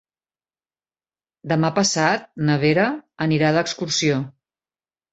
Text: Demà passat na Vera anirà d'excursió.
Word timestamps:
Demà 1.53 1.71
passat 1.77 2.27
na 2.49 2.57
Vera 2.67 2.89
anirà 3.29 3.55
d'excursió. 3.61 4.21